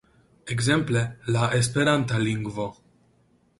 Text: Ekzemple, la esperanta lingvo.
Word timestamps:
Ekzemple, 0.55 1.03
la 1.35 1.45
esperanta 1.59 2.25
lingvo. 2.31 2.69